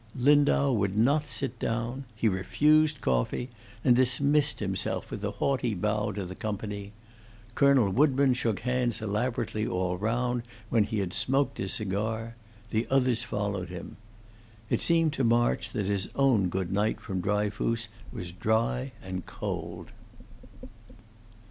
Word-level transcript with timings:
Landau 0.17 0.71
would 0.73 0.97
not 0.97 1.27
sit 1.27 1.59
down; 1.59 2.05
he 2.15 2.27
refused 2.27 3.01
coffee, 3.01 3.49
and 3.85 3.95
dismissed 3.95 4.59
himself 4.59 5.11
with 5.11 5.23
a 5.23 5.29
haughty 5.29 5.75
bow 5.75 6.11
to 6.11 6.25
the 6.25 6.33
company; 6.33 6.91
Colonel 7.53 7.91
Woodburn 7.91 8.33
shook 8.33 8.61
hands 8.61 8.99
elaborately 9.03 9.67
all 9.67 9.99
round, 9.99 10.41
when 10.71 10.85
he 10.85 10.97
had 10.97 11.13
smoked 11.13 11.59
his 11.59 11.73
cigar; 11.73 12.33
the 12.71 12.87
others 12.89 13.21
followed 13.21 13.69
him. 13.69 13.95
It 14.71 14.81
seemed 14.81 15.13
to 15.13 15.23
March 15.23 15.69
that 15.69 15.85
his 15.85 16.09
own 16.15 16.49
good 16.49 16.71
night 16.73 16.99
from 16.99 17.21
Dryfoos 17.21 17.87
was 18.11 18.31
dry 18.31 18.93
and 19.03 19.27
cold. 19.27 19.91